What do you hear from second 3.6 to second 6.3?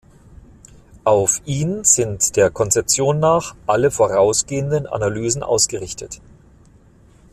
alle vorausgehenden Analysen ausgerichtet.